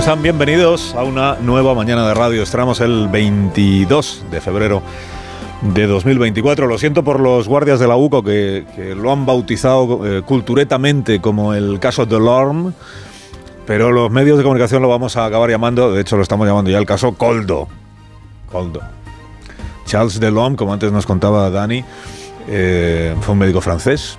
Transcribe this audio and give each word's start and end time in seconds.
¿Cómo 0.00 0.08
están? 0.08 0.22
Bienvenidos 0.22 0.94
a 0.94 1.04
una 1.04 1.34
nueva 1.42 1.74
mañana 1.74 2.08
de 2.08 2.14
radio. 2.14 2.42
Estamos 2.42 2.80
el 2.80 3.08
22 3.08 4.24
de 4.30 4.40
febrero 4.40 4.80
de 5.60 5.86
2024. 5.86 6.66
Lo 6.66 6.78
siento 6.78 7.04
por 7.04 7.20
los 7.20 7.46
guardias 7.46 7.78
de 7.78 7.86
la 7.86 7.96
UCO 7.96 8.22
que, 8.22 8.64
lo 8.96 9.12
han 9.12 9.26
bautizado 9.26 10.06
eh, 10.06 10.22
culturetamente 10.22 11.20
como 11.20 11.52
el 11.52 11.78
caso 11.80 12.06
Delorme, 12.06 12.72
pero 13.66 13.92
los 13.92 14.10
medios 14.10 14.38
de 14.38 14.42
comunicación 14.42 14.80
lo 14.80 14.88
vamos 14.88 15.18
a 15.18 15.26
acabar 15.26 15.50
llamando, 15.50 15.92
de 15.92 16.00
hecho 16.00 16.16
lo 16.16 16.22
estamos 16.22 16.46
llamando 16.48 16.70
ya 16.70 16.78
el 16.78 16.86
caso 16.86 17.12
Coldo. 17.12 17.68
Coldo. 18.50 18.80
Charles 19.84 20.18
Delorme, 20.18 20.56
como 20.56 20.72
antes 20.72 20.90
nos 20.90 21.04
contaba 21.04 21.50
Dani, 21.50 21.84
eh, 22.48 23.14
fue 23.20 23.34
un 23.34 23.38
médico 23.38 23.60
francés, 23.60 24.18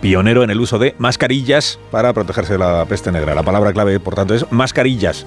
pionero 0.00 0.42
en 0.42 0.50
el 0.50 0.60
uso 0.60 0.78
de 0.78 0.94
mascarillas 0.98 1.78
para 1.90 2.12
protegerse 2.12 2.54
de 2.54 2.58
la 2.58 2.84
peste 2.86 3.12
negra. 3.12 3.34
La 3.34 3.42
palabra 3.42 3.72
clave, 3.72 4.00
por 4.00 4.14
tanto, 4.14 4.34
es 4.34 4.50
mascarillas. 4.50 5.26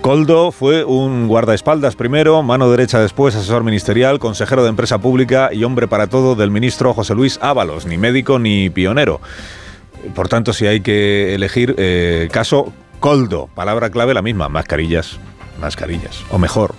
Coldo 0.00 0.52
fue 0.52 0.84
un 0.84 1.26
guardaespaldas 1.26 1.96
primero, 1.96 2.42
mano 2.42 2.70
derecha 2.70 3.00
después, 3.00 3.34
asesor 3.34 3.64
ministerial, 3.64 4.18
consejero 4.18 4.62
de 4.62 4.68
empresa 4.68 4.98
pública 4.98 5.50
y 5.52 5.64
hombre 5.64 5.88
para 5.88 6.06
todo 6.06 6.36
del 6.36 6.50
ministro 6.50 6.94
José 6.94 7.14
Luis 7.14 7.38
Ábalos, 7.42 7.86
ni 7.86 7.98
médico 7.98 8.38
ni 8.38 8.70
pionero. 8.70 9.20
Por 10.14 10.28
tanto, 10.28 10.52
si 10.52 10.66
hay 10.66 10.80
que 10.80 11.34
elegir 11.34 11.74
eh, 11.78 12.28
caso 12.30 12.72
Coldo, 13.00 13.48
palabra 13.54 13.90
clave 13.90 14.14
la 14.14 14.22
misma, 14.22 14.48
mascarillas, 14.48 15.18
mascarillas. 15.58 16.22
O 16.30 16.38
mejor, 16.38 16.74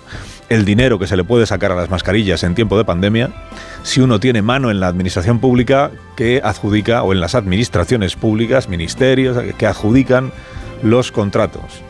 el 0.48 0.64
dinero 0.64 0.98
que 0.98 1.06
se 1.06 1.16
le 1.16 1.24
puede 1.24 1.46
sacar 1.46 1.72
a 1.72 1.74
las 1.74 1.90
mascarillas 1.90 2.42
en 2.42 2.54
tiempo 2.54 2.76
de 2.78 2.84
pandemia 2.84 3.30
si 3.82 4.00
uno 4.00 4.18
tiene 4.20 4.42
mano 4.42 4.70
en 4.70 4.80
la 4.80 4.88
administración 4.88 5.38
pública 5.40 5.90
que 6.16 6.40
adjudica, 6.42 7.02
o 7.02 7.12
en 7.12 7.20
las 7.20 7.34
administraciones 7.34 8.16
públicas, 8.16 8.68
ministerios, 8.68 9.36
que 9.56 9.66
adjudican 9.66 10.32
los 10.82 11.12
contratos 11.12 11.82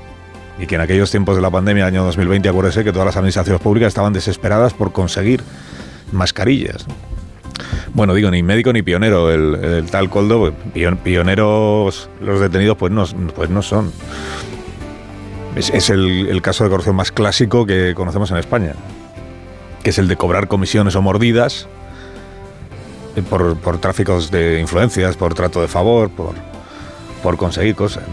y 0.59 0.67
que 0.67 0.75
en 0.75 0.81
aquellos 0.81 1.11
tiempos 1.11 1.37
de 1.37 1.43
la 1.43 1.51
pandemia, 1.51 1.87
año 1.87 2.03
2020, 2.05 2.49
acuérdese 2.49 2.83
que 2.85 2.93
todas 2.93 3.07
las 3.07 3.17
administraciones 3.17 3.63
públicas 3.63 3.89
estaban 3.89 4.13
desesperadas 4.13 4.75
por 4.75 4.93
conseguir 4.93 5.43
mascarillas. 6.11 6.85
Bueno, 7.95 8.15
digo, 8.15 8.31
ni 8.31 8.43
médico 8.43 8.73
ni 8.73 8.83
pionero, 8.83 9.31
el, 9.31 9.87
tal 9.91 10.11
Coldo, 10.11 10.53
pion- 10.75 10.99
pioneros 10.99 12.09
los 12.21 12.41
detenidos 12.41 12.77
pues 12.77 12.93
no, 12.93 13.05
pues 13.35 13.51
no 13.51 13.63
son. 13.63 13.93
Es, 15.59 15.91
el, 15.91 16.41
caso 16.41 16.63
de 16.63 16.71
corrupción 16.71 16.95
más 16.95 17.11
clásico 17.11 17.67
que 17.67 17.93
conocemos 17.97 18.31
en 18.31 18.37
España, 18.37 18.75
que 19.83 19.91
es 19.91 19.99
el 19.99 20.07
de 20.07 20.17
cobrar 20.17 20.47
comisiones 20.47 20.95
o 20.95 21.03
mordidas 21.03 21.67
eh, 23.17 23.23
por, 23.29 23.57
tráficos 23.79 24.31
de 24.31 24.61
influencias, 24.61 25.17
por 25.17 25.35
trato 25.35 25.61
de 25.61 25.67
favor, 25.67 26.11
por, 26.11 27.37
conseguir 27.37 27.75
cosas. 27.75 28.05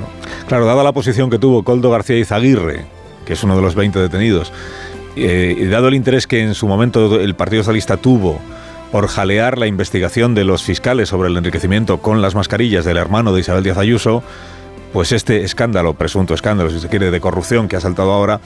Claro, 0.47 0.65
dada 0.65 0.83
la 0.83 0.91
posición 0.91 1.29
que 1.29 1.37
tuvo 1.37 1.63
Coldo 1.63 1.91
García 1.91 2.17
Izaguirre, 2.17 2.85
que 3.25 3.33
es 3.33 3.43
uno 3.43 3.55
de 3.55 3.61
los 3.61 3.75
20 3.75 3.99
detenidos, 3.99 4.51
eh, 5.15 5.55
y 5.55 5.65
dado 5.65 5.87
el 5.87 5.93
interés 5.93 6.25
que 6.25 6.41
en 6.41 6.55
su 6.55 6.67
momento 6.67 7.21
el 7.21 7.35
Partido 7.35 7.61
Socialista 7.61 7.97
tuvo 7.97 8.39
por 8.91 9.07
jalear 9.07 9.59
la 9.59 9.67
investigación 9.67 10.33
de 10.33 10.45
los 10.45 10.63
fiscales 10.63 11.09
sobre 11.09 11.29
el 11.29 11.37
enriquecimiento 11.37 11.99
con 11.99 12.23
las 12.23 12.33
mascarillas 12.33 12.85
del 12.85 12.97
hermano 12.97 13.33
de 13.33 13.41
Isabel 13.41 13.63
Díaz 13.63 13.77
Ayuso, 13.77 14.23
pues 14.95 15.11
este 15.11 15.43
escándalo, 15.43 15.95
presunto 15.95 16.33
escándalo, 16.33 16.69
si 16.69 16.79
se 16.79 16.87
quiere, 16.87 17.11
de 17.11 17.19
corrupción 17.19 17.67
que 17.67 17.75
ha 17.75 17.81
saltado 17.81 18.13
ahora, 18.13 18.39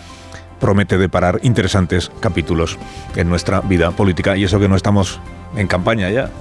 promete 0.59 0.97
deparar 0.97 1.39
interesantes 1.43 2.09
capítulos 2.21 2.79
en 3.15 3.29
nuestra 3.29 3.61
vida 3.61 3.91
política. 3.91 4.35
Y 4.35 4.45
eso 4.45 4.59
que 4.59 4.67
no 4.67 4.75
estamos 4.75 5.19
en 5.55 5.67
campaña 5.67 6.09
ya. 6.09 6.31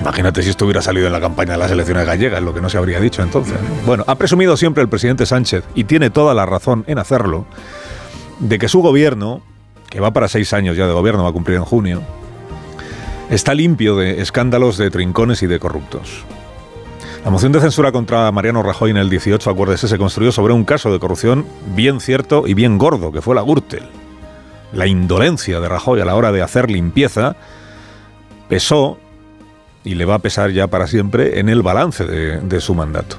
Imagínate 0.00 0.44
si 0.44 0.50
esto 0.50 0.64
hubiera 0.64 0.80
salido 0.80 1.08
en 1.08 1.12
la 1.12 1.20
campaña 1.20 1.54
de 1.54 1.58
las 1.58 1.72
elecciones 1.72 2.06
gallegas, 2.06 2.40
lo 2.40 2.54
que 2.54 2.60
no 2.60 2.70
se 2.70 2.78
habría 2.78 3.00
dicho 3.00 3.20
entonces. 3.20 3.56
Bueno, 3.84 4.04
ha 4.06 4.14
presumido 4.14 4.56
siempre 4.56 4.84
el 4.84 4.88
presidente 4.88 5.26
Sánchez, 5.26 5.64
y 5.74 5.82
tiene 5.82 6.10
toda 6.10 6.32
la 6.32 6.46
razón 6.46 6.84
en 6.86 7.00
hacerlo, 7.00 7.46
de 8.38 8.60
que 8.60 8.68
su 8.68 8.80
gobierno, 8.80 9.42
que 9.90 9.98
va 9.98 10.12
para 10.12 10.28
seis 10.28 10.52
años 10.52 10.76
ya 10.76 10.86
de 10.86 10.92
gobierno, 10.92 11.24
va 11.24 11.30
a 11.30 11.32
cumplir 11.32 11.56
en 11.56 11.64
junio, 11.64 12.00
está 13.28 13.54
limpio 13.54 13.96
de 13.96 14.22
escándalos 14.22 14.78
de 14.78 14.88
trincones 14.88 15.42
y 15.42 15.48
de 15.48 15.58
corruptos. 15.58 16.24
La 17.26 17.32
moción 17.32 17.50
de 17.50 17.60
censura 17.60 17.90
contra 17.90 18.30
Mariano 18.30 18.62
Rajoy 18.62 18.92
en 18.92 18.98
el 18.98 19.10
18, 19.10 19.50
acuérdese, 19.50 19.88
se 19.88 19.98
construyó 19.98 20.30
sobre 20.30 20.52
un 20.54 20.64
caso 20.64 20.92
de 20.92 21.00
corrupción 21.00 21.44
bien 21.74 21.98
cierto 21.98 22.46
y 22.46 22.54
bien 22.54 22.78
gordo, 22.78 23.10
que 23.10 23.20
fue 23.20 23.34
la 23.34 23.42
Gürtel. 23.42 23.82
La 24.72 24.86
indolencia 24.86 25.58
de 25.58 25.68
Rajoy 25.68 26.00
a 26.00 26.04
la 26.04 26.14
hora 26.14 26.30
de 26.30 26.40
hacer 26.40 26.70
limpieza 26.70 27.34
pesó 28.48 29.00
y 29.82 29.96
le 29.96 30.04
va 30.04 30.14
a 30.14 30.18
pesar 30.20 30.52
ya 30.52 30.68
para 30.68 30.86
siempre 30.86 31.40
en 31.40 31.48
el 31.48 31.62
balance 31.62 32.04
de, 32.04 32.60
su 32.60 32.76
mandato. 32.76 33.16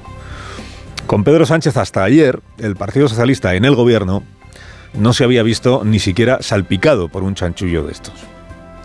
Con 1.06 1.22
Pedro 1.22 1.44
Sánchez 1.44 1.76
hasta 1.76 2.02
ayer, 2.02 2.40
el 2.56 2.76
Partido 2.76 3.08
Socialista 3.08 3.56
en 3.56 3.66
el 3.66 3.74
gobierno 3.74 4.22
no 4.94 5.12
se 5.12 5.24
había 5.24 5.42
visto 5.42 5.82
ni 5.84 5.98
siquiera 5.98 6.38
salpicado 6.40 7.10
por 7.10 7.24
un 7.24 7.34
chanchullo 7.34 7.84
de 7.84 7.92
estos. 7.92 8.14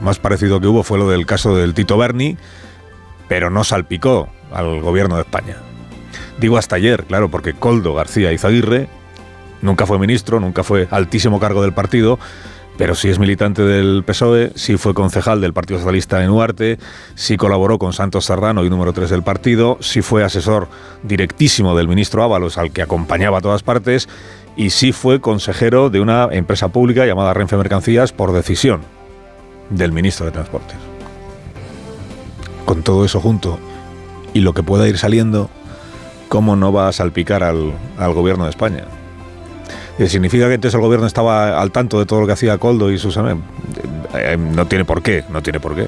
Más 0.02 0.20
parecido 0.20 0.60
que 0.60 0.68
hubo 0.68 0.84
fue 0.84 0.98
lo 0.98 1.10
del 1.10 1.26
caso 1.26 1.56
del 1.56 1.74
Tito 1.74 1.98
Berni, 1.98 2.36
pero 3.30 3.50
no 3.50 3.64
salpicó 3.64 4.28
al 4.54 4.82
gobierno 4.82 5.16
de 5.16 5.22
España. 5.22 5.58
Digo 6.40 6.58
hasta 6.58 6.76
ayer, 6.76 7.06
claro, 7.06 7.30
porque 7.30 7.54
Coldo 7.54 7.94
García 7.94 8.32
Izaguirre 8.32 8.88
nunca 9.62 9.86
fue 9.86 10.00
ministro, 10.00 10.40
nunca 10.40 10.64
fue 10.64 10.88
altísimo 10.92 11.40
cargo 11.40 11.62
del 11.62 11.74
partido, 11.74 12.20
pero 12.78 12.96
sí 12.96 13.10
es 13.10 13.20
militante 13.20 13.62
del 13.62 14.04
PSOE, 14.04 14.52
sí 14.56 14.78
fue 14.78 14.94
concejal 14.94 15.42
del 15.42 15.54
Partido 15.54 15.80
Socialista 15.80 16.24
en 16.24 16.32
Huarte, 16.32 16.80
sí 17.16 17.38
colaboró 17.38 17.78
con 17.78 17.94
Santos 17.94 18.26
Sardano 18.26 18.66
y 18.66 18.70
número 18.70 18.94
3 18.94 19.10
del 19.10 19.24
partido, 19.24 19.78
sí 19.80 20.02
fue 20.02 20.24
asesor 20.24 20.68
directísimo 21.04 21.76
del 21.78 21.88
ministro 21.88 22.24
Ábalos, 22.24 22.58
al 22.58 22.72
que 22.72 22.82
acompañaba 22.82 23.38
a 23.38 23.42
todas 23.42 23.64
partes, 23.64 24.10
y 24.56 24.72
sí 24.72 24.92
fue 24.92 25.22
consejero 25.22 25.90
de 25.90 26.00
una 26.00 26.30
empresa 26.32 26.70
pública 26.70 27.06
llamada 27.06 27.34
Renfe 27.34 27.58
Mercancías 27.58 28.12
por 28.12 28.34
decisión 28.34 28.82
del 29.70 29.92
ministro 29.92 30.26
de 30.26 30.32
Transportes. 30.32 30.78
Con 32.66 32.82
todo 32.82 33.06
eso 33.06 33.20
junto 33.20 33.60
y 34.34 34.40
lo 34.40 34.54
que 34.54 34.64
pueda 34.64 34.88
ir 34.88 34.98
saliendo, 34.98 35.50
¿cómo 36.30 36.56
no 36.56 36.74
va 36.74 36.88
a 36.88 36.92
salpicar 36.92 37.44
al, 37.44 37.74
al 37.98 38.14
gobierno 38.14 38.46
de 38.46 38.50
España? 38.50 38.86
Eh, 40.00 40.08
¿Significa 40.10 40.48
que 40.48 40.56
entonces 40.56 40.76
el 40.76 40.82
gobierno 40.82 41.06
estaba 41.06 41.62
al 41.62 41.72
tanto 41.72 42.00
de 42.00 42.06
todo 42.06 42.22
lo 42.22 42.26
que 42.26 42.34
hacía 42.34 42.58
Coldo 42.58 42.92
y 42.92 42.98
sus 42.98 43.16
amigos? 43.18 43.44
Eh, 44.16 44.38
no 44.38 44.66
tiene 44.66 44.86
por 44.86 45.02
qué, 45.02 45.24
no 45.30 45.42
tiene 45.44 45.60
por 45.60 45.76
qué. 45.76 45.88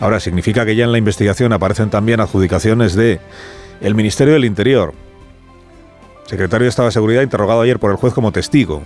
Ahora, 0.00 0.18
significa 0.18 0.64
que 0.64 0.74
ya 0.74 0.84
en 0.84 0.92
la 0.92 0.98
investigación 0.98 1.52
aparecen 1.52 1.90
también 1.90 2.20
adjudicaciones 2.20 2.94
de 2.94 3.20
el 3.80 3.94
Ministerio 3.94 4.34
del 4.34 4.44
Interior, 4.44 4.94
secretario 6.26 6.64
de 6.64 6.70
Estado 6.70 6.86
de 6.86 6.92
Seguridad 6.92 7.22
interrogado 7.22 7.60
ayer 7.60 7.78
por 7.78 7.90
el 7.90 7.96
juez 7.96 8.14
como 8.14 8.32
testigo. 8.32 8.82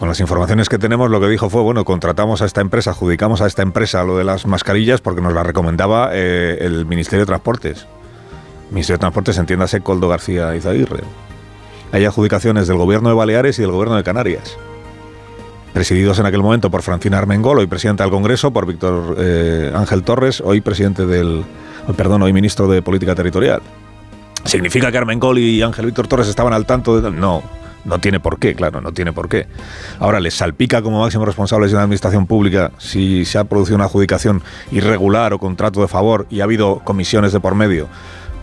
Con 0.00 0.08
las 0.08 0.18
informaciones 0.18 0.70
que 0.70 0.78
tenemos, 0.78 1.10
lo 1.10 1.20
que 1.20 1.28
dijo 1.28 1.50
fue, 1.50 1.60
bueno, 1.60 1.84
contratamos 1.84 2.40
a 2.40 2.46
esta 2.46 2.62
empresa, 2.62 2.92
adjudicamos 2.92 3.42
a 3.42 3.46
esta 3.46 3.60
empresa 3.60 4.02
lo 4.02 4.16
de 4.16 4.24
las 4.24 4.46
mascarillas 4.46 5.02
porque 5.02 5.20
nos 5.20 5.34
la 5.34 5.42
recomendaba 5.42 6.08
eh, 6.14 6.56
el 6.62 6.86
Ministerio 6.86 7.20
de 7.20 7.26
Transportes. 7.26 7.86
Ministerio 8.70 8.96
de 8.96 9.00
Transportes, 9.00 9.36
entiéndase, 9.36 9.82
Coldo 9.82 10.08
García 10.08 10.56
Izaguirre. 10.56 11.02
Hay 11.92 12.06
adjudicaciones 12.06 12.66
del 12.66 12.78
gobierno 12.78 13.10
de 13.10 13.14
Baleares 13.14 13.58
y 13.58 13.62
del 13.62 13.72
gobierno 13.72 13.96
de 13.96 14.02
Canarias, 14.02 14.56
presididos 15.74 16.18
en 16.18 16.24
aquel 16.24 16.40
momento 16.40 16.70
por 16.70 16.80
Francina 16.80 17.18
Armengol, 17.18 17.58
hoy 17.58 17.66
presidente 17.66 18.02
del 18.02 18.10
Congreso, 18.10 18.52
por 18.52 18.64
Víctor 18.64 19.16
eh, 19.18 19.70
Ángel 19.74 20.02
Torres, 20.02 20.40
hoy 20.40 20.62
presidente 20.62 21.04
del, 21.04 21.44
oh, 21.86 21.92
perdón, 21.92 22.22
hoy 22.22 22.32
ministro 22.32 22.66
de 22.68 22.80
Política 22.80 23.14
Territorial. 23.14 23.60
¿Significa 24.46 24.90
que 24.90 24.96
Armengol 24.96 25.38
y 25.38 25.60
Ángel 25.60 25.84
Víctor 25.84 26.06
Torres 26.08 26.28
estaban 26.28 26.54
al 26.54 26.64
tanto 26.64 26.98
de...? 26.98 27.10
No, 27.10 27.42
no 27.84 27.98
tiene 27.98 28.20
por 28.20 28.38
qué, 28.38 28.54
claro, 28.54 28.80
no 28.80 28.92
tiene 28.92 29.12
por 29.12 29.28
qué. 29.28 29.46
Ahora, 29.98 30.20
¿les 30.20 30.34
salpica 30.34 30.82
como 30.82 31.00
máximos 31.00 31.26
responsables 31.26 31.70
de 31.70 31.76
una 31.76 31.84
administración 31.84 32.26
pública 32.26 32.72
si 32.78 33.24
se 33.24 33.38
ha 33.38 33.44
producido 33.44 33.76
una 33.76 33.84
adjudicación 33.84 34.42
irregular 34.70 35.32
o 35.32 35.38
contrato 35.38 35.80
de 35.80 35.88
favor 35.88 36.26
y 36.30 36.40
ha 36.40 36.44
habido 36.44 36.80
comisiones 36.80 37.32
de 37.32 37.40
por 37.40 37.54
medio? 37.54 37.88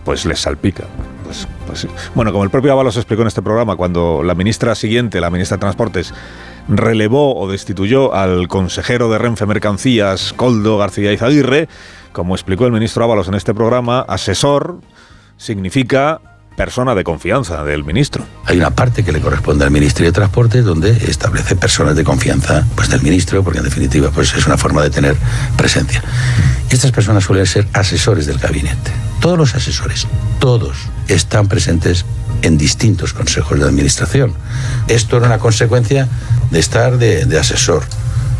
Pues 0.04 0.24
les 0.24 0.40
salpica. 0.40 0.84
Pues, 1.24 1.46
pues. 1.66 1.86
Bueno, 2.14 2.32
como 2.32 2.44
el 2.44 2.50
propio 2.50 2.72
Ábalos 2.72 2.96
explicó 2.96 3.22
en 3.22 3.28
este 3.28 3.42
programa, 3.42 3.76
cuando 3.76 4.22
la 4.22 4.34
ministra 4.34 4.74
siguiente, 4.74 5.20
la 5.20 5.30
ministra 5.30 5.56
de 5.56 5.60
Transportes, 5.60 6.14
relevó 6.68 7.36
o 7.38 7.50
destituyó 7.50 8.14
al 8.14 8.48
consejero 8.48 9.10
de 9.10 9.18
Renfe 9.18 9.46
Mercancías, 9.46 10.32
Coldo 10.34 10.78
García 10.78 11.12
Izaguirre, 11.12 11.68
como 12.12 12.34
explicó 12.34 12.66
el 12.66 12.72
ministro 12.72 13.04
Ábalos 13.04 13.28
en 13.28 13.34
este 13.34 13.54
programa, 13.54 14.00
asesor 14.00 14.80
significa 15.36 16.20
persona 16.58 16.96
de 16.96 17.04
confianza 17.04 17.62
del 17.62 17.84
ministro. 17.84 18.26
Hay 18.44 18.56
una 18.58 18.70
parte 18.70 19.04
que 19.04 19.12
le 19.12 19.20
corresponde 19.20 19.64
al 19.64 19.70
Ministerio 19.70 20.10
de 20.10 20.12
Transportes 20.12 20.64
donde 20.64 20.90
establece 20.90 21.54
personas 21.54 21.94
de 21.94 22.02
confianza 22.02 22.66
pues, 22.74 22.90
del 22.90 23.00
ministro, 23.00 23.44
porque 23.44 23.60
en 23.60 23.64
definitiva 23.64 24.10
pues, 24.10 24.34
es 24.34 24.44
una 24.44 24.58
forma 24.58 24.82
de 24.82 24.90
tener 24.90 25.16
presencia. 25.56 26.02
Estas 26.68 26.90
personas 26.90 27.22
suelen 27.22 27.46
ser 27.46 27.68
asesores 27.74 28.26
del 28.26 28.38
gabinete. 28.38 28.90
Todos 29.20 29.38
los 29.38 29.54
asesores, 29.54 30.08
todos 30.40 30.76
están 31.06 31.46
presentes 31.46 32.04
en 32.42 32.58
distintos 32.58 33.12
consejos 33.12 33.56
de 33.60 33.64
administración. 33.64 34.34
Esto 34.88 35.18
era 35.18 35.26
una 35.26 35.38
consecuencia 35.38 36.08
de 36.50 36.58
estar 36.58 36.98
de 36.98 37.38
asesor. 37.38 37.84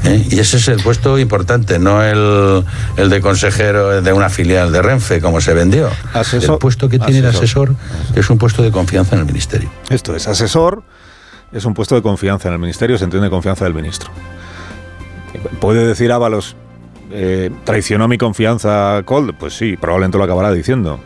¿Eh? 0.05 0.27
Y 0.31 0.39
ese 0.39 0.57
es 0.57 0.69
el 0.69 0.83
puesto 0.83 1.19
importante, 1.19 1.79
no 1.79 2.03
el, 2.03 2.65
el, 2.97 3.11
de 3.11 3.21
consejero 3.21 4.01
de 4.01 4.13
una 4.13 4.29
filial 4.29 4.73
de 4.73 4.83
Renfe, 4.83 5.21
como 5.21 5.41
se 5.41 5.55
vendió. 5.55 5.89
Asesor, 6.13 6.55
el 6.55 6.59
puesto 6.59 6.89
que 6.89 6.99
tiene 6.99 7.27
asesor. 7.27 7.71
el 7.71 7.75
asesor, 7.75 8.19
es 8.19 8.31
un 8.31 8.39
puesto 8.39 8.63
de 8.63 8.71
confianza 8.71 9.15
en 9.15 9.21
el 9.21 9.27
ministerio. 9.27 9.71
Esto 9.91 10.15
es, 10.15 10.29
asesor 10.29 10.83
es 11.53 11.65
un 11.65 11.75
puesto 11.75 11.95
de 11.95 12.03
confianza 12.03 12.49
en 12.49 12.55
el 12.55 12.61
ministerio, 12.61 12.99
se 12.99 13.05
entiende 13.05 13.31
confianza 13.31 13.65
del 13.65 13.75
ministro. 13.75 14.11
¿Puede 15.61 15.87
decir 15.87 16.13
Ábalos, 16.13 16.57
eh, 17.11 17.51
traicionó 17.65 18.09
mi 18.09 18.19
confianza 18.19 19.03
Cold? 19.05 19.35
Pues 19.39 19.55
sí, 19.55 19.77
probablemente 19.77 20.19
lo 20.19 20.25
acabará 20.25 20.53
diciendo 20.53 21.01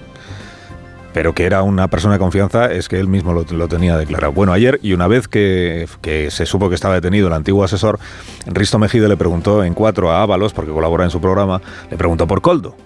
pero 1.13 1.35
que 1.35 1.45
era 1.45 1.63
una 1.63 1.89
persona 1.89 2.15
de 2.15 2.19
confianza 2.19 2.73
es 2.73 2.89
que 2.89 2.99
él 2.99 3.09
mismo 3.09 3.33
lo, 3.33 3.45
lo 3.45 3.69
tenía 3.69 3.97
declarado. 3.97 4.33
Bueno, 4.33 4.53
ayer 4.53 4.79
y 4.83 4.93
una 4.93 5.09
vez 5.09 5.29
que, 5.29 5.87
que, 6.01 6.31
se 6.31 6.47
supo 6.47 6.69
que 6.69 6.75
estaba 6.75 6.95
detenido 6.95 7.29
el 7.29 7.35
antiguo 7.35 7.65
asesor, 7.65 7.99
Risto 8.47 8.79
Mejide 8.79 9.09
le 9.09 9.17
preguntó 9.17 9.65
en 9.65 9.75
cuatro 9.75 10.11
a 10.11 10.23
Ábalos, 10.23 10.53
porque 10.53 10.73
colabora 10.73 11.05
en 11.05 11.11
su 11.11 11.21
programa, 11.21 11.61
le 11.91 11.97
preguntó 11.97 12.27
por 12.27 12.41
Coldo. 12.41 12.77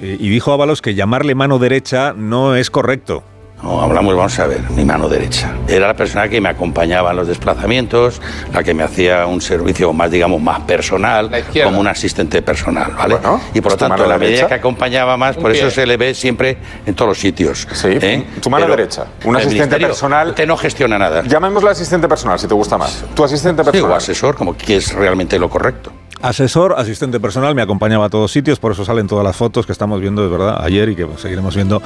Y, 0.00 0.26
y 0.26 0.28
dijo 0.28 0.52
Ábalos 0.52 0.82
que 0.82 0.94
llamarle 0.94 1.34
mano 1.34 1.58
derecha 1.58 2.14
no 2.16 2.56
es 2.56 2.70
correcto. 2.70 3.24
No, 3.62 3.80
hablamos, 3.80 4.16
vamos 4.16 4.36
a 4.40 4.46
ver, 4.48 4.60
mi 4.70 4.84
mano 4.84 5.08
derecha. 5.08 5.54
Era 5.68 5.86
la 5.86 5.94
persona 5.94 6.28
que 6.28 6.40
me 6.40 6.48
acompañaba 6.48 7.10
en 7.10 7.16
los 7.16 7.28
desplazamientos, 7.28 8.20
la 8.52 8.64
que 8.64 8.74
me 8.74 8.82
hacía 8.82 9.24
un 9.26 9.40
servicio 9.40 9.92
más, 9.92 10.10
digamos, 10.10 10.42
más 10.42 10.60
personal, 10.60 11.30
como 11.62 11.78
un 11.78 11.86
asistente 11.86 12.42
personal, 12.42 12.92
¿vale? 12.96 13.14
Bueno, 13.14 13.40
y 13.54 13.60
por 13.60 13.72
lo 13.72 13.78
tanto, 13.78 14.04
la 14.04 14.18
medida 14.18 14.48
que 14.48 14.54
acompañaba 14.54 15.16
más, 15.16 15.36
por 15.36 15.52
eso 15.52 15.70
se 15.70 15.86
le 15.86 15.96
ve 15.96 16.12
siempre 16.12 16.58
en 16.84 16.94
todos 16.94 17.10
los 17.10 17.18
sitios. 17.18 17.68
Sí, 17.72 17.88
¿eh? 17.88 18.26
tu 18.40 18.50
mano 18.50 18.64
Pero 18.66 18.76
derecha. 18.76 19.06
Un 19.24 19.36
asistente 19.36 19.78
personal. 19.78 20.30
Usted 20.30 20.46
no 20.46 20.56
gestiona 20.56 20.98
nada. 20.98 21.22
Llamémoslo 21.22 21.70
asistente 21.70 22.08
personal, 22.08 22.38
si 22.40 22.48
te 22.48 22.54
gusta 22.54 22.76
más. 22.76 23.04
Tu 23.14 23.22
asistente 23.22 23.62
personal. 23.62 23.90
Sí, 23.90 23.92
o 23.92 23.96
asesor, 23.96 24.34
como 24.34 24.56
que 24.56 24.76
es 24.76 24.92
realmente 24.92 25.38
lo 25.38 25.48
correcto. 25.48 25.92
Asesor, 26.22 26.76
asistente 26.78 27.18
personal, 27.18 27.56
me 27.56 27.62
acompañaba 27.62 28.06
a 28.06 28.08
todos 28.08 28.30
sitios, 28.30 28.60
por 28.60 28.70
eso 28.70 28.84
salen 28.84 29.08
todas 29.08 29.24
las 29.24 29.34
fotos 29.34 29.66
que 29.66 29.72
estamos 29.72 30.00
viendo, 30.00 30.22
de 30.22 30.28
verdad, 30.28 30.64
ayer 30.64 30.88
y 30.88 30.94
que 30.94 31.04
seguiremos 31.16 31.56
viendo 31.56 31.82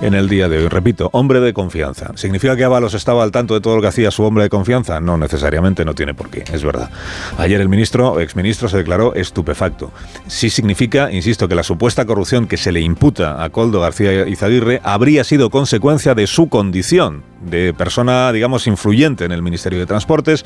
en 0.00 0.14
el 0.14 0.28
día 0.28 0.48
de 0.48 0.58
hoy. 0.58 0.68
Repito, 0.68 1.10
hombre 1.12 1.40
de 1.40 1.52
confianza. 1.52 2.12
¿Significa 2.14 2.56
que 2.56 2.62
Ábalos 2.62 2.94
estaba 2.94 3.24
al 3.24 3.32
tanto 3.32 3.54
de 3.54 3.60
todo 3.60 3.74
lo 3.74 3.82
que 3.82 3.88
hacía 3.88 4.12
su 4.12 4.22
hombre 4.22 4.44
de 4.44 4.50
confianza? 4.50 5.00
No 5.00 5.18
necesariamente, 5.18 5.84
no 5.84 5.96
tiene 5.96 6.14
por 6.14 6.30
qué, 6.30 6.44
es 6.52 6.62
verdad. 6.62 6.90
Ayer 7.38 7.60
el 7.60 7.68
ministro, 7.68 8.20
exministro, 8.20 8.68
se 8.68 8.76
declaró 8.76 9.16
estupefacto. 9.16 9.90
Sí 10.28 10.48
significa, 10.48 11.10
insisto, 11.10 11.48
que 11.48 11.56
la 11.56 11.64
supuesta 11.64 12.04
corrupción 12.04 12.46
que 12.46 12.58
se 12.58 12.70
le 12.70 12.80
imputa 12.82 13.42
a 13.42 13.50
Coldo 13.50 13.80
García 13.80 14.28
Izaguirre 14.28 14.80
habría 14.84 15.24
sido 15.24 15.50
consecuencia 15.50 16.14
de 16.14 16.28
su 16.28 16.48
condición 16.48 17.24
de 17.40 17.74
persona, 17.74 18.30
digamos, 18.30 18.68
influyente 18.68 19.24
en 19.24 19.32
el 19.32 19.42
Ministerio 19.42 19.80
de 19.80 19.86
Transportes 19.86 20.44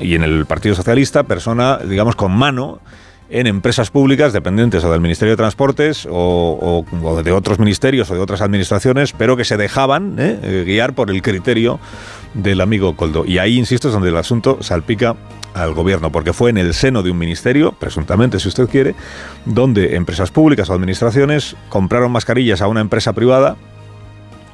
y 0.00 0.14
en 0.14 0.22
el 0.22 0.46
Partido 0.46 0.74
Socialista, 0.74 1.22
persona, 1.22 1.78
digamos, 1.78 2.16
con 2.16 2.32
mano 2.32 2.80
en 3.30 3.46
empresas 3.46 3.90
públicas 3.90 4.34
dependientes 4.34 4.84
o 4.84 4.92
del 4.92 5.00
Ministerio 5.00 5.32
de 5.32 5.38
Transportes 5.38 6.06
o, 6.10 6.84
de 7.24 7.32
otros 7.32 7.58
ministerios 7.58 8.10
o 8.10 8.14
de 8.14 8.20
otras 8.20 8.42
administraciones, 8.42 9.14
pero 9.14 9.36
que 9.36 9.44
se 9.44 9.56
dejaban 9.56 10.16
¿eh? 10.18 10.64
guiar 10.66 10.92
por 10.92 11.10
el 11.10 11.22
criterio 11.22 11.80
del 12.34 12.60
amigo 12.60 12.94
Coldo. 12.94 13.24
Y 13.24 13.38
ahí, 13.38 13.58
insisto, 13.58 13.88
es 13.88 13.94
donde 13.94 14.10
el 14.10 14.16
asunto 14.18 14.58
salpica 14.60 15.16
al 15.54 15.72
gobierno, 15.72 16.12
porque 16.12 16.34
fue 16.34 16.50
en 16.50 16.58
el 16.58 16.74
seno 16.74 17.02
de 17.02 17.10
un 17.10 17.18
ministerio, 17.18 17.72
presuntamente 17.72 18.38
si 18.40 18.48
usted 18.48 18.68
quiere, 18.68 18.94
donde 19.46 19.96
empresas 19.96 20.30
públicas 20.30 20.68
o 20.68 20.74
administraciones 20.74 21.56
compraron 21.70 22.12
mascarillas 22.12 22.60
a 22.60 22.68
una 22.68 22.80
empresa 22.80 23.14
privada, 23.14 23.56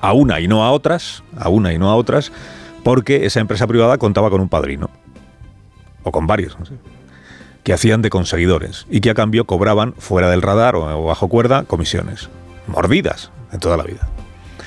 a 0.00 0.12
una 0.12 0.40
y 0.40 0.46
no 0.46 0.64
a 0.64 0.70
otras, 0.70 1.24
a 1.36 1.48
una 1.48 1.72
y 1.72 1.78
no 1.78 1.90
a 1.90 1.96
otras, 1.96 2.32
porque 2.82 3.26
esa 3.26 3.40
empresa 3.40 3.66
privada 3.66 3.98
contaba 3.98 4.30
con 4.30 4.40
un 4.40 4.48
padrino, 4.48 4.90
o 6.08 6.12
con 6.12 6.26
varios, 6.26 6.58
no 6.58 6.66
sé 6.66 6.74
que 7.68 7.74
hacían 7.74 8.00
de 8.00 8.08
conseguidores 8.08 8.86
y 8.88 9.02
que 9.02 9.10
a 9.10 9.14
cambio 9.14 9.44
cobraban 9.44 9.92
fuera 9.98 10.30
del 10.30 10.40
radar 10.40 10.74
o 10.74 11.04
bajo 11.04 11.28
cuerda 11.28 11.64
comisiones. 11.64 12.30
Mordidas 12.66 13.30
en 13.52 13.60
toda 13.60 13.76
la 13.76 13.84
vida. 13.84 14.08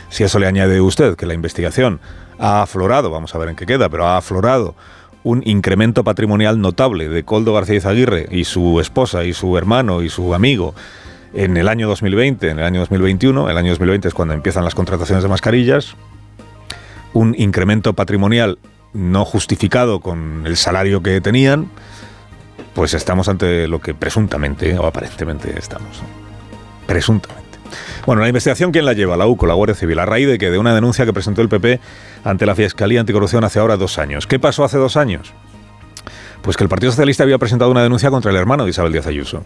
Si 0.09 0.21
a 0.21 0.27
eso 0.27 0.38
le 0.38 0.45
añade 0.45 0.79
usted 0.81 1.15
que 1.15 1.25
la 1.25 1.33
investigación 1.33 1.99
ha 2.38 2.61
aflorado, 2.61 3.09
vamos 3.09 3.33
a 3.33 3.39
ver 3.39 3.49
en 3.49 3.55
qué 3.55 3.65
queda, 3.65 3.89
pero 3.89 4.05
ha 4.05 4.17
aflorado 4.17 4.75
un 5.23 5.41
incremento 5.47 6.03
patrimonial 6.03 6.61
notable 6.61 7.09
de 7.09 7.23
Coldo 7.23 7.55
García 7.55 7.77
Izaguirre 7.77 8.27
y 8.29 8.43
su 8.43 8.79
esposa 8.79 9.23
y 9.23 9.33
su 9.33 9.57
hermano 9.57 10.03
y 10.03 10.09
su 10.09 10.35
amigo 10.35 10.75
en 11.33 11.57
el 11.57 11.69
año 11.69 11.88
2020, 11.88 12.49
en 12.49 12.59
el 12.59 12.65
año 12.65 12.81
2021, 12.81 13.49
el 13.49 13.57
año 13.57 13.69
2020 13.69 14.09
es 14.09 14.13
cuando 14.13 14.35
empiezan 14.35 14.63
las 14.63 14.75
contrataciones 14.75 15.23
de 15.23 15.29
mascarillas, 15.29 15.95
un 17.13 17.33
incremento 17.35 17.93
patrimonial 17.93 18.59
no 18.93 19.25
justificado 19.25 19.99
con 19.99 20.43
el 20.45 20.57
salario 20.57 21.01
que 21.01 21.21
tenían, 21.21 21.69
pues 22.73 22.93
estamos 22.93 23.27
ante 23.27 23.67
lo 23.67 23.79
que 23.79 23.93
presuntamente 23.93 24.77
o 24.77 24.85
aparentemente 24.85 25.57
estamos. 25.57 26.01
Presuntamente. 26.88 27.41
Bueno, 28.05 28.21
la 28.21 28.27
investigación, 28.27 28.71
¿quién 28.71 28.85
la 28.85 28.93
lleva? 28.93 29.15
La 29.15 29.27
UCO, 29.27 29.45
la 29.45 29.53
Guardia 29.53 29.75
Civil, 29.75 29.99
a 29.99 30.05
raíz 30.05 30.27
de 30.27 30.38
que 30.38 30.49
de 30.49 30.57
una 30.57 30.73
denuncia 30.73 31.05
que 31.05 31.13
presentó 31.13 31.41
el 31.41 31.49
PP 31.49 31.79
ante 32.23 32.45
la 32.45 32.55
Fiscalía 32.55 32.99
Anticorrupción 32.99 33.43
hace 33.43 33.59
ahora 33.59 33.77
dos 33.77 33.97
años. 33.97 34.27
¿Qué 34.27 34.39
pasó 34.39 34.63
hace 34.63 34.77
dos 34.77 34.97
años? 34.97 35.33
Pues 36.41 36.57
que 36.57 36.63
el 36.63 36.69
Partido 36.69 36.91
Socialista 36.91 37.23
había 37.23 37.38
presentado 37.38 37.69
una 37.69 37.83
denuncia 37.83 38.09
contra 38.09 38.31
el 38.31 38.38
hermano 38.38 38.63
de 38.63 38.71
Isabel 38.71 38.91
Díaz 38.91 39.07
Ayuso. 39.07 39.45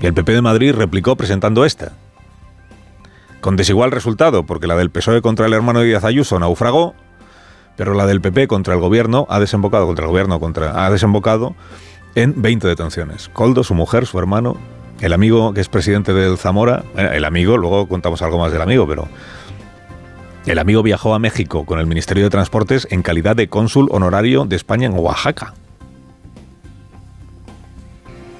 Y 0.00 0.06
el 0.06 0.14
PP 0.14 0.32
de 0.32 0.42
Madrid 0.42 0.74
replicó 0.74 1.16
presentando 1.16 1.64
esta. 1.64 1.92
Con 3.40 3.56
desigual 3.56 3.90
resultado, 3.92 4.44
porque 4.44 4.66
la 4.66 4.76
del 4.76 4.90
PSOE 4.90 5.22
contra 5.22 5.46
el 5.46 5.52
hermano 5.52 5.80
de 5.80 5.86
Díaz 5.86 6.04
Ayuso 6.04 6.38
naufragó, 6.38 6.94
pero 7.80 7.94
la 7.94 8.04
del 8.04 8.20
PP 8.20 8.46
contra 8.46 8.74
el 8.74 8.80
gobierno 8.80 9.26
ha 9.30 9.40
desembocado, 9.40 9.86
contra 9.86 10.04
el 10.04 10.10
gobierno, 10.10 10.38
contra, 10.38 10.84
ha 10.84 10.90
desembocado 10.90 11.54
en 12.14 12.42
20 12.42 12.68
detenciones. 12.68 13.30
Coldo, 13.30 13.64
su 13.64 13.72
mujer, 13.72 14.04
su 14.04 14.18
hermano, 14.18 14.58
el 15.00 15.14
amigo 15.14 15.54
que 15.54 15.62
es 15.62 15.70
presidente 15.70 16.12
del 16.12 16.36
Zamora, 16.36 16.84
el 16.94 17.24
amigo, 17.24 17.56
luego 17.56 17.88
contamos 17.88 18.20
algo 18.20 18.38
más 18.38 18.52
del 18.52 18.60
amigo, 18.60 18.86
pero 18.86 19.08
el 20.44 20.58
amigo 20.58 20.82
viajó 20.82 21.14
a 21.14 21.18
México 21.18 21.64
con 21.64 21.80
el 21.80 21.86
Ministerio 21.86 22.24
de 22.24 22.28
Transportes 22.28 22.86
en 22.90 23.00
calidad 23.00 23.34
de 23.34 23.48
cónsul 23.48 23.88
honorario 23.92 24.44
de 24.44 24.56
España 24.56 24.84
en 24.84 24.92
Oaxaca. 24.98 25.54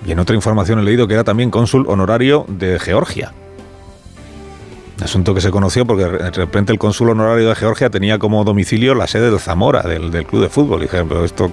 Y 0.05 0.13
en 0.13 0.19
otra 0.19 0.37
información 0.37 0.81
he 0.81 0.83
leído 0.83 1.09
que 1.09 1.15
era 1.15 1.25
también 1.25 1.51
cónsul 1.51 1.87
honorario 1.89 2.45
de 2.47 2.79
Georgia. 2.79 3.33
Asunto 5.03 5.35
que 5.35 5.41
se 5.41 5.51
conoció 5.51 5.87
porque 5.87 6.05
de 6.05 6.31
repente 6.31 6.73
el 6.73 6.79
cónsul 6.79 7.11
honorario 7.11 7.49
de 7.49 7.55
Georgia 7.55 7.89
tenía 7.89 8.19
como 8.19 8.45
domicilio 8.45 8.95
la 8.95 9.07
sede 9.07 9.31
del 9.31 9.41
Zamora, 9.41 9.83
del, 9.83 10.11
club 10.27 10.43
de 10.43 10.49
fútbol. 10.49 10.81
Y 10.81 10.83
dije, 10.83 11.05
pero 11.05 11.25
esto 11.25 11.51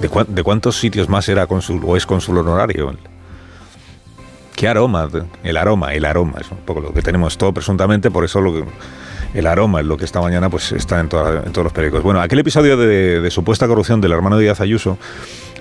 ¿De, 0.00 0.08
cu 0.08 0.24
¿De, 0.26 0.42
cuántos 0.42 0.78
sitios 0.78 1.08
más 1.08 1.28
era 1.28 1.46
cónsul 1.46 1.80
o 1.84 1.96
es 1.96 2.06
cónsul 2.06 2.38
honorario? 2.38 2.94
¿Qué 4.54 4.68
aroma? 4.68 5.08
El 5.42 5.56
aroma, 5.56 5.94
el 5.94 6.04
aroma, 6.04 6.38
es 6.40 6.50
un 6.50 6.58
poco 6.58 6.80
lo 6.80 6.92
que 6.92 7.02
tenemos 7.02 7.36
todo 7.36 7.52
presuntamente, 7.52 8.10
por 8.10 8.24
eso 8.24 8.40
lo 8.40 8.52
que, 8.52 8.64
el 9.34 9.46
aroma 9.46 9.80
es 9.80 9.86
lo 9.86 9.96
que 9.96 10.04
esta 10.04 10.20
mañana 10.20 10.50
pues 10.50 10.72
está 10.72 11.00
en, 11.00 11.08
toda, 11.08 11.42
todos 11.44 11.64
los 11.64 11.72
periódicos. 11.72 12.02
Bueno, 12.02 12.20
aquel 12.20 12.38
episodio 12.38 12.76
de, 12.76 13.20
de, 13.20 13.30
supuesta 13.30 13.66
corrupción 13.66 14.00
del 14.00 14.12
hermano 14.12 14.38
Díaz 14.38 14.60
Ayuso 14.60 14.98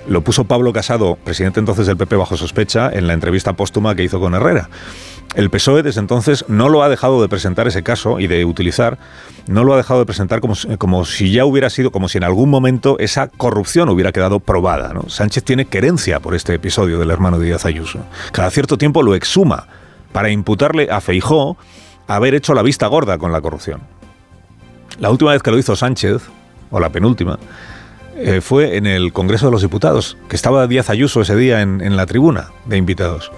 lo 0.07 0.21
puso 0.21 0.45
Pablo 0.45 0.73
Casado, 0.73 1.17
presidente 1.23 1.59
entonces 1.59 1.85
del 1.85 1.97
PP, 1.97 2.15
bajo 2.15 2.35
sospecha 2.35 2.89
en 2.91 3.07
la 3.07 3.13
entrevista 3.13 3.53
póstuma 3.53 3.95
que 3.95 4.03
hizo 4.03 4.19
con 4.19 4.33
Herrera. 4.33 4.69
El 5.39 5.49
PSOE 5.49 5.83
desde 5.83 6.01
entonces 6.01 6.43
no 6.49 6.67
lo 6.67 6.83
ha 6.83 6.89
dejado 6.89 7.21
de 7.21 7.29
presentar 7.29 7.65
ese 7.65 7.81
caso 7.81 8.19
y 8.19 8.27
de 8.27 8.43
utilizar, 8.43 8.97
no 9.47 9.63
lo 9.63 9.73
ha 9.73 9.77
dejado 9.77 10.01
de 10.01 10.05
presentar 10.05 10.41
como, 10.41 10.53
como 10.77 11.05
si 11.05 11.31
ya 11.31 11.45
hubiera 11.45 11.69
sido, 11.69 11.91
como 11.93 12.09
si 12.09 12.17
en 12.17 12.25
algún 12.25 12.49
momento 12.49 12.99
esa 12.99 13.29
corrupción 13.29 13.87
hubiera 13.87 14.11
quedado 14.11 14.41
probada. 14.41 14.91
¿no? 14.91 15.07
Sánchez 15.07 15.45
tiene 15.45 15.63
querencia 15.63 16.19
por 16.19 16.35
este 16.35 16.55
episodio 16.55 16.99
del 16.99 17.09
hermano 17.09 17.39
de 17.39 17.45
Díaz 17.45 17.65
Ayuso. 17.65 17.99
Cada 18.33 18.49
cierto 18.49 18.77
tiempo 18.77 19.01
lo 19.01 19.15
exhuma 19.15 19.67
para 20.11 20.29
imputarle 20.29 20.89
a 20.91 20.99
Feijó 20.99 21.55
haber 22.05 22.35
hecho 22.35 22.53
la 22.53 22.61
vista 22.61 22.87
gorda 22.87 23.17
con 23.17 23.31
la 23.31 23.39
corrupción. 23.39 23.79
La 24.99 25.09
última 25.09 25.31
vez 25.31 25.41
que 25.41 25.51
lo 25.51 25.57
hizo 25.57 25.73
Sánchez, 25.73 26.21
o 26.69 26.81
la 26.81 26.89
penúltima, 26.89 27.39
eh, 28.17 28.41
fue 28.41 28.75
en 28.75 28.85
el 28.85 29.13
Congreso 29.13 29.45
de 29.45 29.53
los 29.53 29.61
Diputados, 29.61 30.17
que 30.27 30.35
estaba 30.35 30.67
Díaz 30.67 30.89
Ayuso 30.89 31.21
ese 31.21 31.37
día 31.37 31.61
en, 31.61 31.79
en 31.79 31.95
la 31.95 32.05
tribuna 32.07 32.49
de 32.65 32.75
invitados. 32.75 33.31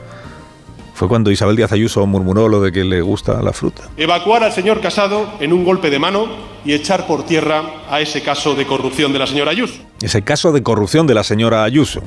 Fue 1.02 1.08
cuando 1.08 1.32
Isabel 1.32 1.56
Díaz 1.56 1.72
Ayuso 1.72 2.06
murmuró 2.06 2.48
lo 2.48 2.62
de 2.62 2.72
que 2.72 2.84
le 2.84 3.02
gusta 3.02 3.42
la 3.42 3.54
fruta. 3.54 3.90
Evacuar 3.98 4.44
al 4.44 4.52
señor 4.52 4.82
Casado 4.82 5.28
en 5.40 5.52
un 5.52 5.66
golpe 5.66 5.90
de 5.90 5.98
mano 5.98 6.28
y 6.64 6.74
echar 6.74 7.08
por 7.08 7.26
tierra 7.26 7.64
a 7.90 8.02
ese 8.02 8.22
caso 8.22 8.54
de 8.54 8.68
corrupción 8.68 9.12
de 9.12 9.18
la 9.18 9.26
señora 9.26 9.50
Ayuso. 9.50 9.82
Ese 10.00 10.22
caso 10.22 10.52
de 10.52 10.62
corrupción 10.62 11.08
de 11.08 11.16
la 11.16 11.24
señora 11.24 11.64
Ayuso. 11.64 12.04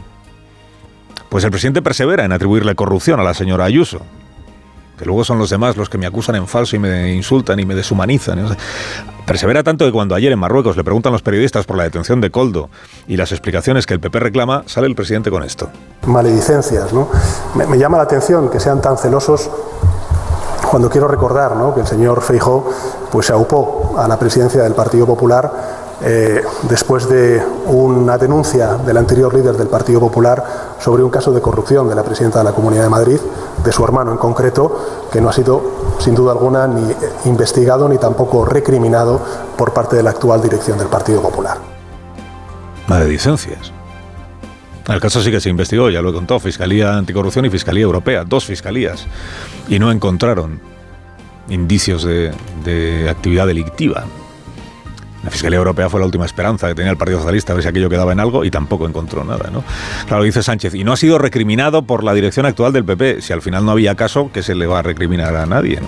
Pues 1.29 1.43
el 1.43 1.51
presidente 1.51 1.83
persevera 1.83 2.25
en 2.25 2.31
atribuirle 2.31 2.77
corrupción 2.77 3.19
a 3.19 3.25
la 3.25 3.35
señora 3.35 3.65
Ayuso. 3.65 4.01
Que 4.99 5.05
luego 5.05 5.25
son 5.25 5.39
los 5.39 5.51
demás 5.51 5.77
los 5.77 5.89
que 5.89 5.99
me 5.99 6.07
acusan 6.07 6.37
en 6.37 6.47
falso 6.47 6.77
y 6.77 6.79
me 6.79 7.15
insultan 7.15 7.59
y 7.61 7.67
me 7.67 7.75
deshumanizan. 7.75 8.57
persevera 9.27 9.63
tanto 9.63 9.85
que 9.85 9.93
cuando 9.93 10.15
ayer 10.15 10.33
en 10.33 10.39
Marruecos 10.39 10.77
le 10.77 10.85
preguntan 10.85 11.13
los 11.13 11.23
periodistas 11.23 11.65
por 11.67 11.77
la 11.77 11.85
detención 11.85 12.21
de 12.21 12.31
Coldo 12.31 12.69
y 13.07 13.17
las 13.17 13.33
explicaciones 13.33 13.87
que 13.87 13.95
el 13.95 14.01
PP 14.01 14.21
reclama, 14.21 14.63
sale 14.67 14.87
el 14.87 14.95
presidente 14.95 15.31
con 15.31 15.43
esto. 15.43 15.69
Maledicencias, 16.07 16.93
¿no? 16.93 17.09
Me, 17.55 17.79
llama 17.79 17.97
la 17.97 18.05
atención 18.05 18.51
que 18.51 18.61
sean 18.61 18.81
tan 18.81 18.99
celosos 18.99 19.51
cuando 20.71 20.91
quiero 20.91 21.09
recordar 21.09 21.57
¿no? 21.57 21.75
que 21.75 21.81
el 21.81 21.87
señor 21.87 22.21
Feijó 22.21 22.71
pues, 23.11 23.27
se 23.27 23.33
aupó 23.33 23.95
a 23.99 24.09
la 24.09 24.19
presidencia 24.19 24.63
del 24.63 24.75
Partido 24.75 25.07
Popular 25.07 25.51
eh, 26.03 26.43
después 26.69 27.09
de 27.09 27.43
una 27.67 28.19
denuncia 28.19 28.75
del 28.75 28.97
anterior 28.97 29.33
líder 29.33 29.57
del 29.57 29.69
Partido 29.69 30.01
Popular 30.01 30.45
sobre 30.81 31.03
un 31.03 31.11
caso 31.11 31.33
de 31.33 31.41
corrupción 31.41 31.89
de 31.89 31.95
la 31.95 32.03
presidenta 32.03 32.41
de 32.41 32.45
la 32.45 32.53
Comunidad 32.53 32.83
de 32.83 32.89
Madrid, 32.89 33.19
de 33.65 33.73
su 33.73 33.83
hermano 33.83 34.13
en 34.13 34.19
concreto, 34.19 35.09
que 35.11 35.21
no 35.21 35.29
ha 35.29 35.33
sido, 35.33 35.97
sin 35.99 36.15
duda 36.15 36.33
alguna, 36.33 36.67
ni 36.67 36.95
investigado 37.25 37.89
ni 37.89 37.99
tampoco 37.99 38.45
recriminado 38.45 39.21
por 39.57 39.73
parte 39.73 39.97
de 39.97 40.03
la 40.03 40.11
actual 40.11 40.43
dirección 40.43 40.79
del 40.79 40.89
Partido 40.89 41.23
Popular. 41.23 41.59
Maledicencias. 42.87 43.73
El 44.87 45.01
caso 45.01 45.23
sí 45.23 45.31
que 45.31 45.41
se 45.41 45.49
investigó, 45.49 45.89
ya 45.89 46.03
lo 46.03 46.11
he 46.11 46.13
contado, 46.13 46.39
Fiscalía 46.41 46.95
Anticorrupción 46.95 47.47
y 47.47 47.51
Fiscalía 47.51 47.85
Europea, 47.85 48.25
dos 48.25 48.45
fiscalías, 48.45 49.07
y 49.69 49.79
no 49.79 49.91
encontraron 49.91 50.61
indicios 51.49 52.05
de 52.05 53.09
actividad 53.09 53.47
delictiva. 53.47 54.05
La 55.25 55.31
Fiscalía 55.31 55.59
Europea 55.59 55.89
fue 55.89 56.01
la 56.01 56.07
última 56.07 56.27
esperanza 56.27 56.69
que 56.69 56.75
tenía 56.75 56.91
el 56.91 56.99
Partido 56.99 57.19
Socialista, 57.19 57.53
a 57.53 57.55
ver 57.55 57.63
si 57.63 57.69
aquello 57.69 57.89
quedaba 57.89 58.13
en 58.13 58.21
algo, 58.21 58.45
y 58.45 58.51
tampoco 58.51 58.87
encontró 58.87 59.25
nada. 59.25 59.51
¿no? 59.51 59.65
Claro, 60.07 60.23
dice 60.23 60.43
Sánchez, 60.43 60.75
y 60.75 60.85
no 60.85 60.93
ha 60.93 60.97
sido 60.97 61.19
recriminado 61.19 61.83
por 61.83 62.05
la 62.05 62.13
dirección 62.13 62.45
actual 62.45 62.73
del 62.73 62.85
PP. 62.85 63.23
Si 63.23 63.33
al 63.33 63.41
final 63.41 63.65
no 63.65 63.73
había 63.73 63.95
caso, 63.95 64.31
¿qué 64.33 64.43
se 64.43 64.55
le 64.55 64.67
va 64.67 64.81
a 64.81 64.83
recriminar 64.83 65.35
a 65.35 65.47
nadie? 65.47 65.81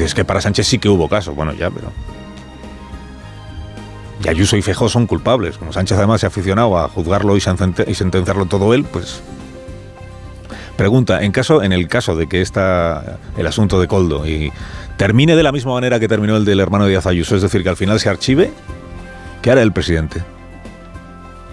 Es 0.00 0.14
que 0.14 0.24
para 0.24 0.40
Sánchez 0.40 0.66
sí 0.66 0.78
que 0.78 0.88
hubo 0.88 1.08
caso. 1.08 1.32
Bueno, 1.34 1.52
ya, 1.52 1.70
pero... 1.70 1.92
Y 4.24 4.28
Ayuso 4.28 4.56
y 4.56 4.62
Fejó 4.62 4.88
son 4.88 5.06
culpables. 5.06 5.56
Como 5.56 5.72
Sánchez 5.72 5.98
además 5.98 6.20
se 6.20 6.26
ha 6.26 6.28
aficionado 6.28 6.78
a 6.78 6.88
juzgarlo 6.88 7.36
y 7.36 7.40
sentenciarlo 7.40 8.46
todo 8.46 8.74
él, 8.74 8.84
pues 8.84 9.22
Pregunta, 10.76 11.22
en 11.22 11.30
caso, 11.30 11.62
en 11.62 11.72
el 11.72 11.86
caso 11.86 12.16
de 12.16 12.26
que 12.26 12.40
está 12.40 13.18
el 13.36 13.46
asunto 13.46 13.80
de 13.80 13.86
Coldo 13.86 14.26
y 14.26 14.52
termine 14.96 15.36
de 15.36 15.42
la 15.42 15.52
misma 15.52 15.72
manera 15.72 15.98
que 15.98 16.08
terminó 16.08 16.36
el 16.36 16.44
del 16.44 16.60
hermano 16.60 16.86
Díaz 16.86 17.06
Ayuso, 17.06 17.36
es 17.36 17.42
decir, 17.42 17.62
que 17.62 17.68
al 17.68 17.76
final 17.76 17.98
se 18.00 18.08
archive, 18.08 18.50
¿qué 19.42 19.50
hará 19.50 19.62
el 19.62 19.72
presidente? 19.72 20.22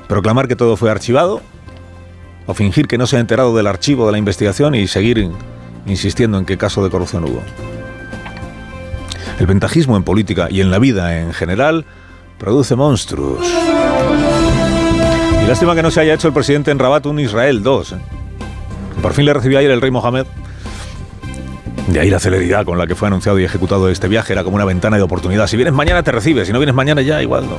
¿Proclamar 0.07 0.47
que 0.47 0.55
todo 0.55 0.75
fue 0.77 0.91
archivado? 0.91 1.41
¿O 2.45 2.53
fingir 2.53 2.87
que 2.87 2.97
no 2.97 3.07
se 3.07 3.17
ha 3.17 3.19
enterado 3.19 3.55
del 3.55 3.67
archivo 3.67 4.05
de 4.05 4.11
la 4.11 4.17
investigación 4.17 4.75
y 4.75 4.87
seguir 4.87 5.29
insistiendo 5.85 6.37
en 6.37 6.45
qué 6.45 6.57
caso 6.57 6.83
de 6.83 6.89
corrupción 6.89 7.23
hubo? 7.23 7.41
El 9.39 9.47
ventajismo 9.47 9.95
en 9.95 10.03
política 10.03 10.47
y 10.49 10.61
en 10.61 10.69
la 10.69 10.79
vida 10.79 11.19
en 11.19 11.33
general 11.33 11.85
produce 12.37 12.75
monstruos. 12.75 13.47
Y 15.43 15.47
lástima 15.47 15.75
que 15.75 15.81
no 15.81 15.91
se 15.91 16.01
haya 16.01 16.13
hecho 16.13 16.27
el 16.27 16.33
presidente 16.33 16.71
en 16.71 16.79
Rabat 16.79 17.05
un 17.05 17.19
Israel 17.19 17.63
2. 17.63 17.91
¿eh? 17.93 17.95
Por 19.01 19.13
fin 19.13 19.25
le 19.25 19.33
recibió 19.33 19.59
ayer 19.59 19.71
el 19.71 19.81
rey 19.81 19.91
Mohamed 19.91 20.25
de 21.91 21.99
ahí 21.99 22.09
la 22.09 22.19
celeridad 22.19 22.65
con 22.65 22.77
la 22.77 22.87
que 22.87 22.95
fue 22.95 23.09
anunciado 23.09 23.37
y 23.39 23.43
ejecutado 23.43 23.89
este 23.89 24.07
viaje 24.07 24.31
era 24.31 24.45
como 24.45 24.55
una 24.55 24.63
ventana 24.65 24.95
de 24.95 25.03
oportunidad. 25.03 25.47
Si 25.47 25.57
vienes 25.57 25.73
mañana 25.73 26.03
te 26.03 26.11
recibes, 26.11 26.47
si 26.47 26.53
no 26.53 26.59
vienes 26.59 26.73
mañana 26.73 27.01
ya 27.01 27.21
igual 27.21 27.45
no. 27.49 27.57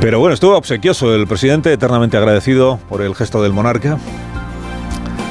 Pero 0.00 0.18
bueno, 0.18 0.34
estuvo 0.34 0.56
obsequioso 0.56 1.14
el 1.14 1.26
presidente, 1.26 1.72
eternamente 1.72 2.18
agradecido 2.18 2.78
por 2.88 3.00
el 3.00 3.14
gesto 3.14 3.42
del 3.42 3.52
monarca. 3.52 3.98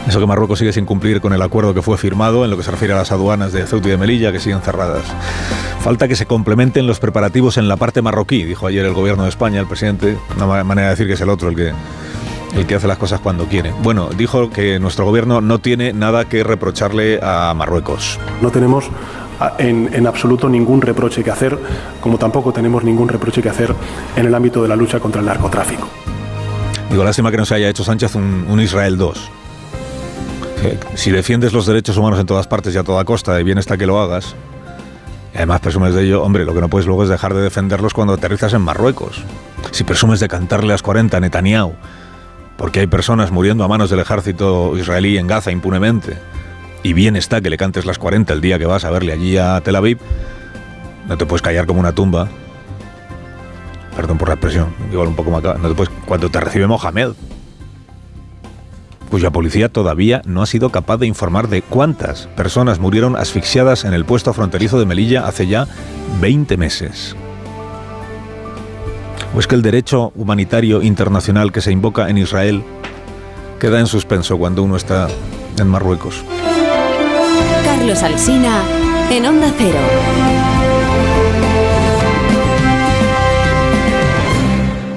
Eso 0.08 0.20
que 0.20 0.25
Marruecos 0.25 0.58
sigue 0.58 0.74
sin 0.74 0.86
cumplir 0.86 1.22
con 1.22 1.34
el 1.34 1.41
acuerdo 1.41 1.75
que 1.75 1.84
fue 1.84 1.98
firmado 1.98 2.44
en 2.44 2.50
lo 2.50 2.58
que 2.58 2.63
se 2.63 2.72
refiere 2.72 2.94
a 2.96 2.98
las 2.98 3.12
aduanas 3.12 3.53
de 3.53 3.68
Ceuta 3.68 3.89
y 3.89 3.91
de 3.91 3.98
Melilla, 3.98 4.32
que 4.32 4.39
siguen 4.39 4.62
cerradas. 4.62 5.03
Falta 5.82 6.08
que 6.08 6.15
se 6.15 6.25
complementen 6.25 6.88
los 6.88 7.00
preparativos 7.00 7.58
en 7.58 7.68
la 7.68 7.77
parte 7.77 8.01
marroquí, 8.01 8.44
dijo 8.44 8.65
ayer 8.65 8.86
el 8.86 8.94
gobierno 8.94 9.24
de 9.24 9.30
España, 9.30 9.60
el 9.60 9.68
presidente. 9.68 10.18
Una 10.36 10.63
manera 10.63 10.88
de 10.88 10.94
decir 10.94 11.08
que 11.08 11.13
es 11.13 11.22
el 11.22 11.30
otro 11.30 11.50
el 11.50 11.56
que 11.56 11.74
el 12.55 12.65
que 12.65 12.75
hace 12.75 12.88
las 12.88 12.98
cosas 12.98 13.20
cuando 13.20 13.46
quiere. 13.46 13.74
Bueno, 13.81 14.10
dijo 14.15 14.50
que 14.50 14.79
nuestro 14.79 15.05
gobierno 15.05 15.41
no 15.41 15.60
tiene 15.60 15.93
nada 15.93 16.25
que 16.25 16.43
reprocharle 16.43 17.20
a 17.22 17.53
Marruecos. 17.55 18.20
No 18.41 18.51
tenemos 18.51 18.89
ah, 19.39 19.53
en, 19.58 20.05
absoluto 20.08 20.50
ningún 20.50 20.81
reproche 20.81 21.24
que 21.24 21.31
hacer, 21.31 21.58
como 22.01 22.17
tampoco 22.17 22.51
tenemos 22.51 22.84
ningún 22.84 23.08
reproche 23.08 23.41
que 23.41 23.50
hacer 23.50 23.74
en 24.15 24.25
el 24.25 24.36
ámbito 24.36 24.62
de 24.62 24.70
la 24.70 24.75
lucha 24.75 25.00
contra 25.00 25.22
el 25.22 25.27
narcotráfico. 25.27 25.88
Digo, 26.89 27.03
lástima 27.03 27.31
que 27.31 27.38
no 27.38 27.46
se 27.46 27.55
haya 27.55 27.70
hecho 27.70 27.84
Sánchez 27.84 28.15
un, 28.15 28.60
Israel 28.60 28.98
2. 28.98 29.31
si 30.96 31.12
defiendes 31.12 31.53
los 31.53 31.65
derechos 31.65 31.96
humanos 31.96 32.20
en 32.20 32.25
todas 32.25 32.48
partes 32.48 32.75
y 32.75 32.77
a 32.77 32.84
toda 32.84 33.05
costa, 33.05 33.39
y 33.39 33.43
bien 33.43 33.58
está 33.58 33.77
que 33.77 33.86
lo 33.86 34.01
hagas, 34.01 34.36
y 35.34 35.38
además 35.38 35.62
presumes 35.62 35.93
de 35.93 36.03
ello, 36.03 36.22
hombre, 36.22 36.43
lo 36.43 36.53
que 36.53 36.60
no 36.60 36.67
puedes 36.67 36.86
luego 36.86 37.03
es 37.03 37.10
dejar 37.10 37.34
de 37.34 37.41
defenderlos 37.41 37.93
cuando 37.93 38.13
aterrizas 38.13 38.53
en 38.53 38.62
Marruecos. 38.62 39.24
Si 39.72 39.86
presumes 39.86 40.20
de 40.20 40.27
cantarle 40.27 40.74
a 40.74 40.74
las 40.74 40.81
40 40.81 41.15
a 41.15 41.20
Netanyahu, 41.22 41.74
porque 42.62 42.82
hay 42.82 42.86
personas 42.86 43.32
muriendo 43.32 43.63
a 43.63 43.68
manos 43.68 43.89
del 43.89 44.01
ejército 44.01 44.77
israelí 44.77 45.18
en 45.18 45.25
Gaza 45.25 45.50
impunemente. 45.50 46.15
Y 46.84 46.94
bien 46.94 47.15
está 47.15 47.41
que 47.41 47.50
le 47.50 47.58
cantes 47.58 47.88
las 47.88 47.98
40 47.98 48.32
el 48.34 48.39
día 48.39 48.60
que 48.60 48.68
vas 48.68 48.86
a 48.86 48.91
verle 48.91 49.13
allí 49.13 49.36
a 49.36 49.60
Tel 49.62 49.75
Aviv. 49.75 49.98
No 51.08 51.18
te 51.18 51.25
puedes 51.25 51.41
callar 51.41 51.65
como 51.65 51.80
una 51.80 51.94
tumba. 51.94 52.30
Perdón 53.96 54.20
por 54.20 54.27
la 54.27 54.36
expresión, 54.36 54.75
igual 54.91 55.08
un 55.08 55.15
poco 55.15 55.32
más. 55.32 55.41
No 55.41 55.70
te 55.70 55.74
puedes, 55.74 55.91
cuando 56.06 56.30
te 56.30 56.39
recibe 56.39 56.68
Mohamed, 56.68 57.13
cuya 59.10 59.32
policía 59.32 59.68
todavía 59.70 60.22
no 60.25 60.44
ha 60.44 60.46
sido 60.46 60.70
capaz 60.70 60.98
de 60.98 61.08
informar 61.08 61.48
de 61.48 61.63
cuántas 61.63 62.27
personas 62.27 62.77
murieron 62.77 63.15
asfixiadas 63.15 63.86
en 63.86 63.96
el 63.96 64.06
puesto 64.06 64.34
fronterizo 64.34 64.77
de 64.77 64.86
Melilla 64.86 65.25
hace 65.25 65.48
ya 65.48 65.68
20 66.22 66.58
meses. 66.58 67.15
¿O 69.34 69.40
es 69.40 69.48
que 69.48 69.56
el 69.56 69.62
derecho 69.62 70.12
humanitario 70.16 70.82
internacional 70.82 71.52
que 71.52 71.62
se 71.62 71.72
invoca 71.72 72.10
en 72.10 72.18
Israel 72.18 72.64
queda 73.60 73.80
en 73.80 73.88
suspenso 73.88 74.38
cuando 74.38 74.64
uno 74.64 74.76
está 74.76 75.08
en 75.58 75.68
Marruecos? 75.68 76.24
Carlos 77.64 78.04
Alsina, 78.04 78.62
en 79.10 79.26
Onda 79.26 79.54
Cero. 79.58 80.41